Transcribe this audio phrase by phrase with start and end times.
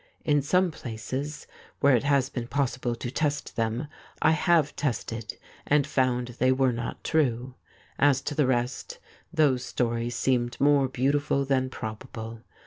[0.25, 1.45] In some places,
[1.79, 3.87] where it has been possible to test them,
[4.19, 7.53] I have tested and found they were not true.
[7.99, 8.97] As to the rest,
[9.31, 12.41] those stories seem more beautiful than probable.